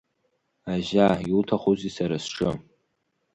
Ажьа 0.73 1.07
иуҭахузеи 1.29 1.93
сара 1.97 2.17
сҿы? 2.25 2.49